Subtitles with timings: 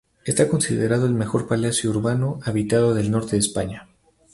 [0.25, 3.87] Está considerado el mejor palacio urbano habitado del norte de España.